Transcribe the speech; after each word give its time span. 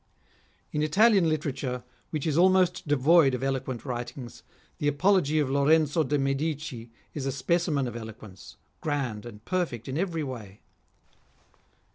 In 0.71 0.81
Italian 0.81 1.29
literature, 1.29 1.83
which 2.09 2.25
is 2.25 2.35
almost 2.35 2.87
devoid 2.87 3.35
of 3.35 3.43
eloquent 3.43 3.85
writings, 3.85 4.41
the 4.79 4.87
apology 4.87 5.37
of 5.37 5.47
Lorenzo 5.47 6.01
de 6.03 6.17
Medici 6.17 6.91
is 7.13 7.27
a 7.27 7.31
specimen 7.31 7.87
of 7.87 7.95
eloquence, 7.95 8.57
grand 8.79 9.27
and 9.27 9.45
perfect 9.45 9.87
in 9.87 9.99
every 9.99 10.23
way. 10.23 10.61